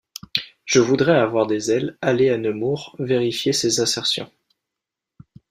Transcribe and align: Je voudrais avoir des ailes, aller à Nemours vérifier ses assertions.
Je 0.65 0.79
voudrais 0.79 1.19
avoir 1.19 1.45
des 1.45 1.69
ailes, 1.69 1.95
aller 2.01 2.31
à 2.31 2.37
Nemours 2.39 2.95
vérifier 2.97 3.53
ses 3.53 3.81
assertions. 3.81 4.31